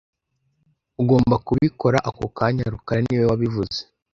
Ugomba 1.01 1.35
kubikora 1.47 1.97
ako 2.09 2.25
kanya 2.37 2.65
rukara 2.73 2.99
niwe 3.03 3.25
wabivuze 3.29 3.79